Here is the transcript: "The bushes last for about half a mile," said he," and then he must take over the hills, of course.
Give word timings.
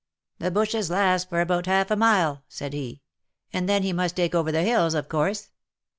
"The 0.39 0.49
bushes 0.49 0.89
last 0.89 1.29
for 1.29 1.41
about 1.41 1.67
half 1.67 1.91
a 1.91 1.95
mile," 1.95 2.41
said 2.47 2.73
he," 2.73 3.01
and 3.53 3.69
then 3.69 3.83
he 3.83 3.93
must 3.93 4.15
take 4.15 4.33
over 4.33 4.51
the 4.51 4.63
hills, 4.63 4.95
of 4.95 5.07
course. 5.07 5.51